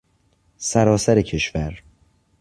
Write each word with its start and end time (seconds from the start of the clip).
سراسر 0.57 1.21
کشور 1.21 1.83